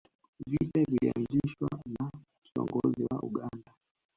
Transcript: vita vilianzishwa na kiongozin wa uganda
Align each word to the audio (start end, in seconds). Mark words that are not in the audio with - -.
vita 0.47 0.81
vilianzishwa 0.89 1.69
na 1.85 2.11
kiongozin 2.43 3.07
wa 3.11 3.19
uganda 3.23 3.71